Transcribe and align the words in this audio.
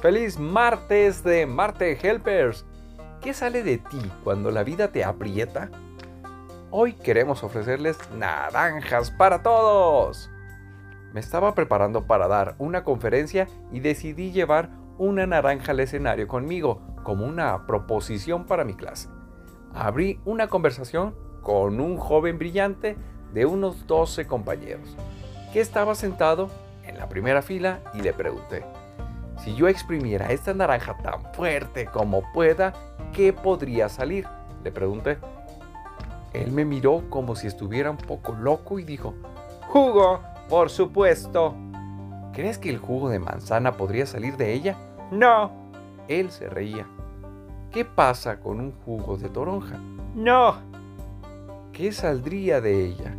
Feliz 0.00 0.38
martes 0.38 1.22
de 1.24 1.44
Marte 1.44 1.98
Helpers. 2.00 2.64
¿Qué 3.20 3.34
sale 3.34 3.62
de 3.62 3.76
ti 3.76 4.00
cuando 4.24 4.50
la 4.50 4.64
vida 4.64 4.88
te 4.88 5.04
aprieta? 5.04 5.68
Hoy 6.70 6.94
queremos 6.94 7.44
ofrecerles 7.44 7.98
naranjas 8.16 9.10
para 9.10 9.42
todos. 9.42 10.30
Me 11.12 11.20
estaba 11.20 11.54
preparando 11.54 12.06
para 12.06 12.28
dar 12.28 12.54
una 12.56 12.82
conferencia 12.82 13.46
y 13.70 13.80
decidí 13.80 14.32
llevar 14.32 14.70
una 14.96 15.26
naranja 15.26 15.72
al 15.72 15.80
escenario 15.80 16.26
conmigo 16.28 16.80
como 17.02 17.26
una 17.26 17.66
proposición 17.66 18.46
para 18.46 18.64
mi 18.64 18.72
clase. 18.72 19.10
Abrí 19.74 20.18
una 20.24 20.46
conversación 20.48 21.14
con 21.42 21.78
un 21.78 21.98
joven 21.98 22.38
brillante 22.38 22.96
de 23.34 23.44
unos 23.44 23.86
12 23.86 24.26
compañeros, 24.26 24.96
que 25.52 25.60
estaba 25.60 25.94
sentado 25.94 26.48
en 26.84 26.96
la 26.96 27.10
primera 27.10 27.42
fila 27.42 27.80
y 27.92 28.00
le 28.00 28.14
pregunté, 28.14 28.64
si 29.44 29.54
yo 29.54 29.68
exprimiera 29.68 30.30
esta 30.32 30.52
naranja 30.54 30.96
tan 30.98 31.32
fuerte 31.32 31.86
como 31.86 32.22
pueda, 32.32 32.72
¿qué 33.12 33.32
podría 33.32 33.88
salir? 33.88 34.26
Le 34.62 34.70
pregunté. 34.70 35.18
Él 36.32 36.52
me 36.52 36.64
miró 36.64 37.02
como 37.10 37.34
si 37.34 37.46
estuviera 37.46 37.90
un 37.90 37.96
poco 37.96 38.32
loco 38.32 38.78
y 38.78 38.84
dijo, 38.84 39.14
jugo, 39.68 40.20
por 40.48 40.70
supuesto. 40.70 41.54
¿Crees 42.32 42.58
que 42.58 42.70
el 42.70 42.78
jugo 42.78 43.08
de 43.08 43.18
manzana 43.18 43.72
podría 43.72 44.06
salir 44.06 44.36
de 44.36 44.52
ella? 44.52 44.76
No. 45.10 45.50
Él 46.06 46.30
se 46.30 46.48
reía. 46.48 46.86
¿Qué 47.72 47.84
pasa 47.84 48.40
con 48.40 48.60
un 48.60 48.72
jugo 48.84 49.16
de 49.16 49.28
toronja? 49.28 49.78
No. 50.14 50.56
¿Qué 51.72 51.92
saldría 51.92 52.60
de 52.60 52.84
ella? 52.84 53.16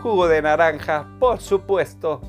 Jugo 0.00 0.28
de 0.28 0.42
naranja, 0.42 1.08
por 1.18 1.40
supuesto. 1.40 2.20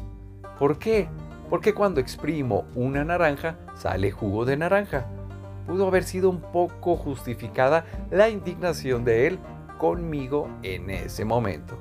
¿Por 0.58 0.80
qué? 0.80 1.10
Porque 1.50 1.74
cuando 1.74 2.00
exprimo 2.00 2.66
una 2.76 3.04
naranja 3.04 3.58
sale 3.76 4.12
jugo 4.12 4.46
de 4.46 4.58
naranja. 4.58 5.06
Pudo 5.68 5.88
haber 5.88 6.04
sido 6.04 6.30
un 6.30 6.42
poco 6.42 6.96
justificada 6.96 7.86
la 8.12 8.30
indignación 8.30 9.04
de 9.04 9.28
él 9.28 9.40
conmigo 9.78 10.50
en 10.64 10.90
ese 10.90 11.26
momento. 11.26 11.78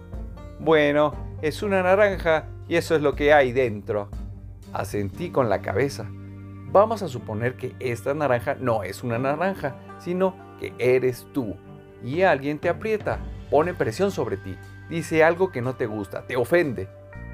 Bueno, 0.59 1.13
es 1.43 1.63
una 1.63 1.83
naranja 1.83 2.47
y 2.69 2.77
eso 2.77 2.97
es 2.97 3.03
lo 3.03 3.15
que 3.15 3.33
hay 3.33 3.53
dentro. 3.53 4.09
Asentí 4.73 5.31
con 5.31 5.49
la 5.49 5.61
cabeza. 5.61 6.07
Vamos 6.73 7.03
a 7.03 7.09
suponer 7.09 7.57
que 7.57 7.75
esta 7.79 8.15
naranja 8.15 8.57
no 8.59 8.83
es 8.83 9.05
una 9.05 9.19
naranja, 9.19 9.77
sino 9.99 10.35
que 10.59 10.73
eres 10.79 11.27
tú. 11.33 11.55
Y 12.03 12.23
alguien 12.23 12.59
te 12.59 12.69
aprieta, 12.69 13.21
pone 13.51 13.75
presión 13.75 14.11
sobre 14.11 14.37
ti, 14.37 14.57
dice 14.89 15.23
algo 15.23 15.53
que 15.53 15.63
no 15.63 15.77
te 15.77 15.87
gusta, 15.87 16.27
te 16.27 16.37
ofende. 16.37 16.89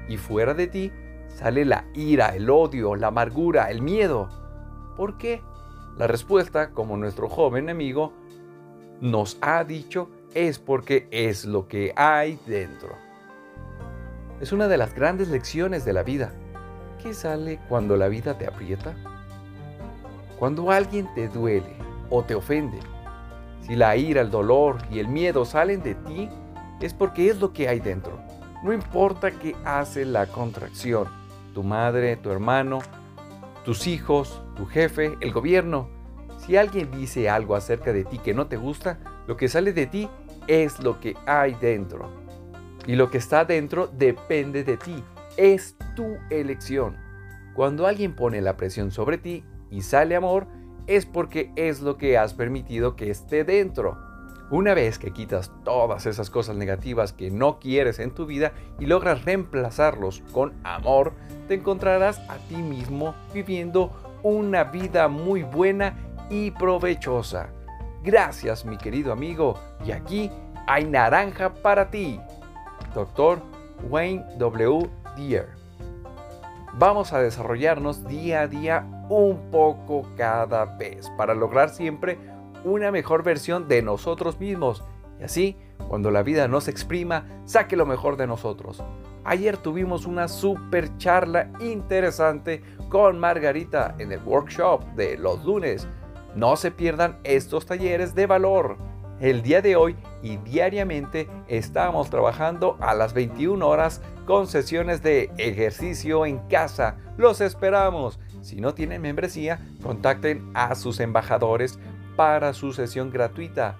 Y 0.07 0.17
fuera 0.17 0.53
de 0.53 0.67
ti 0.67 0.91
sale 1.35 1.65
la 1.65 1.85
ira, 1.93 2.35
el 2.35 2.49
odio, 2.49 2.95
la 2.95 3.07
amargura, 3.07 3.69
el 3.71 3.81
miedo. 3.81 4.29
¿Por 4.95 5.17
qué? 5.17 5.41
La 5.97 6.07
respuesta, 6.07 6.71
como 6.71 6.97
nuestro 6.97 7.29
joven 7.29 7.69
amigo 7.69 8.13
nos 9.01 9.37
ha 9.41 9.63
dicho, 9.63 10.09
es 10.33 10.59
porque 10.59 11.07
es 11.11 11.45
lo 11.45 11.67
que 11.67 11.93
hay 11.95 12.39
dentro. 12.45 12.95
Es 14.39 14.51
una 14.51 14.67
de 14.67 14.77
las 14.77 14.93
grandes 14.93 15.27
lecciones 15.27 15.83
de 15.85 15.93
la 15.93 16.03
vida. 16.03 16.31
¿Qué 17.01 17.13
sale 17.13 17.59
cuando 17.67 17.97
la 17.97 18.07
vida 18.07 18.37
te 18.37 18.47
aprieta? 18.47 18.95
Cuando 20.37 20.71
alguien 20.71 21.11
te 21.15 21.27
duele 21.27 21.75
o 22.09 22.23
te 22.23 22.35
ofende. 22.35 22.79
Si 23.61 23.75
la 23.75 23.95
ira, 23.95 24.21
el 24.21 24.31
dolor 24.31 24.77
y 24.91 24.99
el 24.99 25.07
miedo 25.07 25.45
salen 25.45 25.83
de 25.83 25.95
ti, 25.95 26.29
es 26.79 26.93
porque 26.93 27.29
es 27.29 27.39
lo 27.39 27.53
que 27.53 27.67
hay 27.67 27.79
dentro. 27.79 28.19
No 28.63 28.73
importa 28.73 29.31
qué 29.31 29.55
hace 29.65 30.05
la 30.05 30.27
contracción 30.27 31.20
tu 31.53 31.63
madre, 31.63 32.15
tu 32.17 32.31
hermano, 32.31 32.79
tus 33.63 33.87
hijos, 33.87 34.41
tu 34.55 34.65
jefe, 34.65 35.17
el 35.21 35.31
gobierno. 35.31 35.89
Si 36.37 36.57
alguien 36.57 36.89
dice 36.91 37.29
algo 37.29 37.55
acerca 37.55 37.93
de 37.93 38.03
ti 38.03 38.17
que 38.17 38.33
no 38.33 38.47
te 38.47 38.57
gusta, 38.57 38.99
lo 39.27 39.37
que 39.37 39.47
sale 39.47 39.73
de 39.73 39.85
ti 39.85 40.09
es 40.47 40.79
lo 40.79 40.99
que 40.99 41.15
hay 41.25 41.55
dentro. 41.55 42.09
Y 42.87 42.95
lo 42.95 43.11
que 43.11 43.19
está 43.19 43.45
dentro 43.45 43.87
depende 43.87 44.63
de 44.63 44.77
ti. 44.77 45.03
Es 45.37 45.75
tu 45.95 46.17
elección. 46.29 46.97
Cuando 47.53 47.85
alguien 47.85 48.15
pone 48.15 48.41
la 48.41 48.57
presión 48.57 48.91
sobre 48.91 49.17
ti 49.17 49.43
y 49.69 49.81
sale 49.81 50.15
amor, 50.15 50.47
es 50.87 51.05
porque 51.05 51.51
es 51.55 51.81
lo 51.81 51.97
que 51.97 52.17
has 52.17 52.33
permitido 52.33 52.95
que 52.95 53.09
esté 53.09 53.43
dentro. 53.43 53.97
Una 54.51 54.73
vez 54.73 54.99
que 54.99 55.11
quitas 55.11 55.49
todas 55.63 56.05
esas 56.05 56.29
cosas 56.29 56.57
negativas 56.57 57.13
que 57.13 57.31
no 57.31 57.57
quieres 57.57 57.99
en 57.99 58.11
tu 58.11 58.25
vida 58.25 58.51
y 58.79 58.85
logras 58.85 59.23
reemplazarlos 59.23 60.23
con 60.33 60.51
amor, 60.65 61.13
te 61.47 61.53
encontrarás 61.53 62.19
a 62.29 62.35
ti 62.49 62.57
mismo 62.57 63.15
viviendo 63.33 63.91
una 64.23 64.65
vida 64.65 65.07
muy 65.07 65.43
buena 65.43 65.95
y 66.29 66.51
provechosa. 66.51 67.47
Gracias 68.03 68.65
mi 68.65 68.77
querido 68.77 69.13
amigo 69.13 69.57
y 69.85 69.93
aquí 69.93 70.29
hay 70.67 70.83
naranja 70.83 71.53
para 71.53 71.89
ti. 71.89 72.19
Doctor 72.93 73.41
Wayne 73.89 74.25
W. 74.37 74.89
Deere. 75.15 75.47
Vamos 76.73 77.13
a 77.13 77.21
desarrollarnos 77.21 78.05
día 78.05 78.41
a 78.41 78.47
día 78.47 79.05
un 79.07 79.49
poco 79.49 80.09
cada 80.17 80.65
vez 80.65 81.09
para 81.17 81.33
lograr 81.33 81.69
siempre 81.69 82.19
una 82.63 82.91
mejor 82.91 83.23
versión 83.23 83.67
de 83.67 83.81
nosotros 83.81 84.39
mismos. 84.39 84.83
Y 85.19 85.23
así, 85.23 85.57
cuando 85.87 86.11
la 86.11 86.23
vida 86.23 86.47
nos 86.47 86.67
exprima, 86.67 87.25
saque 87.45 87.75
lo 87.75 87.85
mejor 87.85 88.17
de 88.17 88.27
nosotros. 88.27 88.83
Ayer 89.23 89.57
tuvimos 89.57 90.05
una 90.05 90.27
super 90.27 90.97
charla 90.97 91.51
interesante 91.59 92.63
con 92.89 93.19
Margarita 93.19 93.95
en 93.99 94.11
el 94.11 94.21
workshop 94.23 94.83
de 94.95 95.17
los 95.17 95.45
lunes. 95.45 95.87
No 96.35 96.55
se 96.55 96.71
pierdan 96.71 97.19
estos 97.23 97.65
talleres 97.65 98.15
de 98.15 98.25
valor. 98.25 98.77
El 99.19 99.43
día 99.43 99.61
de 99.61 99.75
hoy 99.75 99.95
y 100.23 100.37
diariamente 100.37 101.29
estamos 101.47 102.09
trabajando 102.09 102.77
a 102.79 102.95
las 102.95 103.13
21 103.13 103.67
horas 103.67 104.01
con 104.25 104.47
sesiones 104.47 105.03
de 105.03 105.29
ejercicio 105.37 106.25
en 106.25 106.39
casa. 106.47 106.97
Los 107.17 107.41
esperamos. 107.41 108.19
Si 108.41 108.59
no 108.59 108.73
tienen 108.73 109.03
membresía, 109.03 109.59
contacten 109.83 110.49
a 110.55 110.73
sus 110.73 110.99
embajadores 110.99 111.77
para 112.21 112.53
su 112.53 112.71
sesión 112.71 113.09
gratuita. 113.09 113.75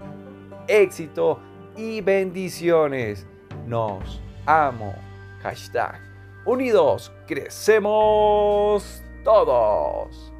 Éxito 0.66 1.38
y 1.76 2.00
bendiciones. 2.00 3.24
Nos 3.68 4.20
amo. 4.46 4.96
Hashtag. 5.44 6.00
Unidos, 6.44 7.12
crecemos 7.28 9.00
todos. 9.22 10.31